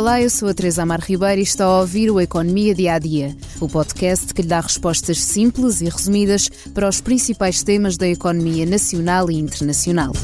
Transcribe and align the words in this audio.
Olá, 0.00 0.18
eu 0.18 0.30
sou 0.30 0.48
a 0.48 0.54
Teresa 0.54 0.82
Amar 0.82 1.02
Ribeiro 1.02 1.40
e 1.40 1.44
está 1.44 1.66
a 1.66 1.80
ouvir 1.80 2.10
o 2.10 2.18
Economia 2.18 2.74
Dia 2.74 2.94
a 2.94 2.98
Dia, 2.98 3.36
o 3.60 3.68
podcast 3.68 4.32
que 4.32 4.40
lhe 4.40 4.48
dá 4.48 4.58
respostas 4.58 5.20
simples 5.20 5.82
e 5.82 5.90
resumidas 5.90 6.48
para 6.72 6.88
os 6.88 7.02
principais 7.02 7.62
temas 7.62 7.98
da 7.98 8.08
economia 8.08 8.64
nacional 8.64 9.30
e 9.30 9.34
internacional. 9.34 10.14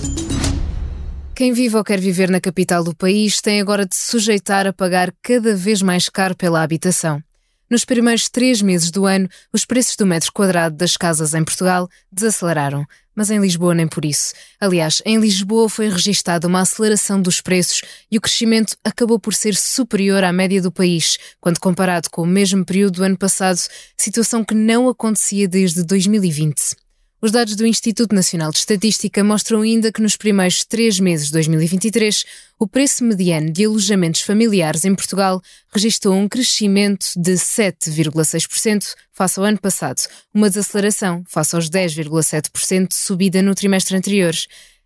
Quem 1.34 1.52
vive 1.52 1.76
ou 1.76 1.84
quer 1.84 2.00
viver 2.00 2.30
na 2.30 2.40
capital 2.40 2.82
do 2.82 2.96
país 2.96 3.42
tem 3.42 3.60
agora 3.60 3.84
de 3.84 3.94
se 3.94 4.12
sujeitar 4.12 4.66
a 4.66 4.72
pagar 4.72 5.12
cada 5.20 5.54
vez 5.54 5.82
mais 5.82 6.08
caro 6.08 6.34
pela 6.34 6.62
habitação. 6.62 7.22
Nos 7.68 7.84
primeiros 7.84 8.28
três 8.28 8.62
meses 8.62 8.92
do 8.92 9.06
ano, 9.06 9.28
os 9.52 9.64
preços 9.64 9.96
do 9.96 10.06
metro 10.06 10.32
quadrado 10.32 10.76
das 10.76 10.96
casas 10.96 11.34
em 11.34 11.44
Portugal 11.44 11.88
desaceleraram, 12.12 12.86
mas 13.12 13.28
em 13.28 13.40
Lisboa 13.40 13.74
nem 13.74 13.88
por 13.88 14.04
isso. 14.04 14.34
Aliás, 14.60 15.02
em 15.04 15.18
Lisboa 15.18 15.68
foi 15.68 15.88
registada 15.88 16.46
uma 16.46 16.60
aceleração 16.60 17.20
dos 17.20 17.40
preços 17.40 17.80
e 18.08 18.16
o 18.18 18.20
crescimento 18.20 18.76
acabou 18.84 19.18
por 19.18 19.34
ser 19.34 19.56
superior 19.56 20.22
à 20.22 20.32
média 20.32 20.62
do 20.62 20.70
país, 20.70 21.18
quando 21.40 21.58
comparado 21.58 22.08
com 22.08 22.22
o 22.22 22.26
mesmo 22.26 22.64
período 22.64 22.96
do 22.96 23.04
ano 23.04 23.18
passado, 23.18 23.58
situação 23.96 24.44
que 24.44 24.54
não 24.54 24.88
acontecia 24.88 25.48
desde 25.48 25.82
2020. 25.82 26.85
Os 27.20 27.32
dados 27.32 27.56
do 27.56 27.66
Instituto 27.66 28.14
Nacional 28.14 28.50
de 28.50 28.58
Estatística 28.58 29.24
mostram 29.24 29.62
ainda 29.62 29.90
que 29.90 30.02
nos 30.02 30.18
primeiros 30.18 30.66
três 30.66 31.00
meses 31.00 31.28
de 31.28 31.32
2023, 31.32 32.24
o 32.58 32.68
preço 32.68 33.02
mediano 33.02 33.50
de 33.50 33.64
alojamentos 33.64 34.20
familiares 34.20 34.84
em 34.84 34.94
Portugal 34.94 35.40
registrou 35.72 36.14
um 36.14 36.28
crescimento 36.28 37.06
de 37.16 37.32
7,6% 37.32 38.94
face 39.14 39.40
ao 39.40 39.46
ano 39.46 39.58
passado, 39.58 40.02
uma 40.32 40.50
desaceleração 40.50 41.24
face 41.26 41.56
aos 41.56 41.70
10,7% 41.70 42.88
de 42.88 42.94
subida 42.94 43.40
no 43.40 43.54
trimestre 43.54 43.96
anterior. 43.96 44.34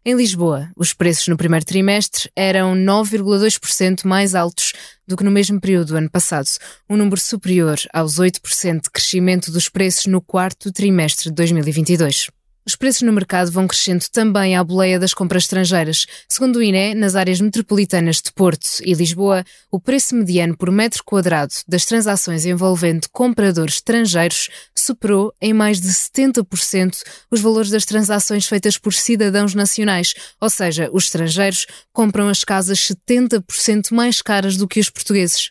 Em 0.02 0.14
Lisboa, 0.14 0.70
os 0.74 0.94
preços 0.94 1.28
no 1.28 1.36
primeiro 1.36 1.66
trimestre 1.66 2.30
eram 2.34 2.74
9,2% 2.74 4.06
mais 4.06 4.34
altos 4.34 4.72
do 5.06 5.14
que 5.14 5.22
no 5.22 5.30
mesmo 5.30 5.60
período 5.60 5.88
do 5.88 5.96
ano 5.96 6.10
passado, 6.10 6.48
um 6.88 6.96
número 6.96 7.20
superior 7.20 7.78
aos 7.92 8.14
8% 8.14 8.84
de 8.84 8.90
crescimento 8.90 9.52
dos 9.52 9.68
preços 9.68 10.06
no 10.06 10.22
quarto 10.22 10.72
trimestre 10.72 11.28
de 11.28 11.34
2022. 11.34 12.30
Os 12.66 12.76
preços 12.76 13.02
no 13.02 13.12
mercado 13.12 13.50
vão 13.50 13.66
crescendo 13.66 14.04
também 14.12 14.54
à 14.54 14.62
boleia 14.62 14.98
das 14.98 15.14
compras 15.14 15.44
estrangeiras. 15.44 16.06
Segundo 16.28 16.56
o 16.56 16.62
INE, 16.62 16.94
nas 16.94 17.16
áreas 17.16 17.40
metropolitanas 17.40 18.16
de 18.16 18.30
Porto 18.32 18.66
e 18.84 18.92
Lisboa, 18.92 19.44
o 19.70 19.80
preço 19.80 20.14
mediano 20.14 20.56
por 20.56 20.70
metro 20.70 21.02
quadrado 21.02 21.54
das 21.66 21.84
transações 21.86 22.44
envolvendo 22.44 23.08
compradores 23.10 23.74
estrangeiros 23.74 24.50
superou 24.74 25.32
em 25.40 25.54
mais 25.54 25.80
de 25.80 25.88
70% 25.88 26.98
os 27.30 27.40
valores 27.40 27.70
das 27.70 27.86
transações 27.86 28.46
feitas 28.46 28.76
por 28.76 28.92
cidadãos 28.92 29.54
nacionais, 29.54 30.12
ou 30.40 30.50
seja, 30.50 30.90
os 30.92 31.04
estrangeiros 31.04 31.66
compram 31.92 32.28
as 32.28 32.44
casas 32.44 32.78
70% 32.78 33.92
mais 33.92 34.20
caras 34.20 34.56
do 34.56 34.68
que 34.68 34.80
os 34.80 34.90
portugueses. 34.90 35.50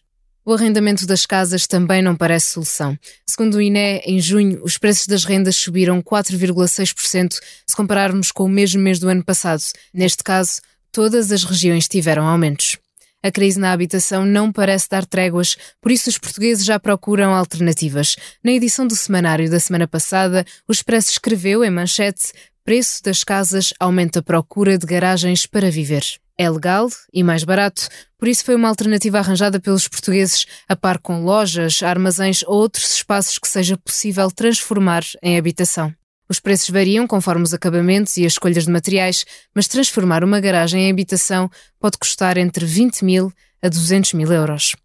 O 0.50 0.54
arrendamento 0.54 1.06
das 1.06 1.28
casas 1.28 1.68
também 1.68 2.02
não 2.02 2.16
parece 2.16 2.54
solução. 2.54 2.98
Segundo 3.24 3.54
o 3.54 3.62
INE, 3.62 4.02
em 4.04 4.20
junho, 4.20 4.60
os 4.64 4.80
preços 4.80 5.06
das 5.06 5.24
rendas 5.24 5.56
subiram 5.56 6.02
4,6% 6.02 7.34
se 7.68 7.76
compararmos 7.76 8.32
com 8.32 8.46
o 8.46 8.50
mesmo 8.50 8.82
mês 8.82 8.98
do 8.98 9.08
ano 9.08 9.24
passado. 9.24 9.62
Neste 9.94 10.24
caso, 10.24 10.60
todas 10.92 11.32
as 11.32 11.44
regiões 11.44 11.88
tiveram 11.88 12.26
aumentos. 12.26 12.80
A 13.22 13.30
crise 13.30 13.60
na 13.60 13.72
habitação 13.72 14.26
não 14.26 14.52
parece 14.52 14.90
dar 14.90 15.06
tréguas, 15.06 15.56
por 15.80 15.92
isso 15.92 16.10
os 16.10 16.18
portugueses 16.18 16.66
já 16.66 16.80
procuram 16.80 17.36
alternativas. 17.36 18.16
Na 18.44 18.52
edição 18.52 18.88
do 18.88 18.96
semanário 18.96 19.52
da 19.52 19.60
semana 19.60 19.88
passada, 19.88 20.44
o 20.68 20.72
Expresso 20.72 21.12
escreveu 21.12 21.64
em 21.64 21.70
manchete: 21.70 22.34
Preço 22.64 23.04
das 23.04 23.24
casas 23.24 23.72
aumenta 23.80 24.18
a 24.18 24.24
procura 24.24 24.80
de 24.80 24.88
garagens 24.88 25.46
para 25.46 25.70
viver. 25.70 26.04
É 26.42 26.50
legal 26.50 26.88
e 27.14 27.22
mais 27.22 27.44
barato, 27.44 27.90
por 28.18 28.26
isso 28.26 28.46
foi 28.46 28.56
uma 28.56 28.70
alternativa 28.70 29.20
arranjada 29.20 29.60
pelos 29.60 29.90
portugueses, 29.90 30.46
a 30.70 30.76
par 30.76 30.98
com 30.98 31.26
lojas, 31.26 31.84
armazéns 31.84 32.44
ou 32.44 32.56
outros 32.56 32.96
espaços 32.96 33.38
que 33.38 33.46
seja 33.46 33.76
possível 33.76 34.32
transformar 34.32 35.04
em 35.22 35.38
habitação. 35.38 35.94
Os 36.30 36.40
preços 36.40 36.70
variam 36.70 37.06
conforme 37.06 37.44
os 37.44 37.54
acabamentos 37.54 38.16
e 38.16 38.26
as 38.26 38.32
escolhas 38.32 38.64
de 38.64 38.72
materiais, 38.72 39.26
mas 39.54 39.68
transformar 39.68 40.24
uma 40.24 40.40
garagem 40.40 40.84
em 40.84 40.90
habitação 40.90 41.52
pode 41.78 41.98
custar 41.98 42.38
entre 42.38 42.66
20 42.66 43.04
mil 43.04 43.34
a 43.62 43.68
200 43.68 44.14
mil 44.14 44.32
euros. 44.32 44.78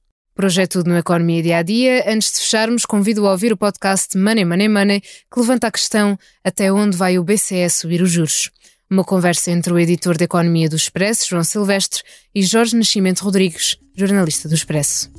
É 0.59 0.66
tudo 0.66 0.91
no 0.91 0.98
Economia 0.98 1.41
Dia 1.41 1.59
a 1.59 1.62
Dia. 1.62 2.04
Antes 2.09 2.32
de 2.32 2.41
fecharmos, 2.41 2.84
convido 2.84 3.25
a 3.28 3.31
ouvir 3.31 3.53
o 3.53 3.56
podcast 3.56 4.19
Money 4.19 4.44
Money 4.44 4.69
Money, 4.69 5.00
que 5.00 5.38
levanta 5.38 5.69
a 5.69 5.71
questão 5.71 6.19
até 6.42 6.72
onde 6.72 6.97
vai 6.97 7.16
o 7.16 7.22
BCE 7.22 7.71
subir 7.71 8.03
os 8.03 8.10
juros. 8.10 8.50
Uma 8.91 9.03
conversa 9.03 9.50
entre 9.50 9.72
o 9.72 9.78
editor 9.78 10.15
de 10.17 10.25
Economia 10.25 10.69
do 10.69 10.77
Expresso, 10.77 11.27
João 11.28 11.43
Silvestre, 11.43 12.03
e 12.34 12.43
Jorge 12.43 12.77
Nascimento 12.77 13.21
Rodrigues, 13.21 13.78
jornalista 13.97 14.47
do 14.49 14.55
Expresso. 14.55 15.11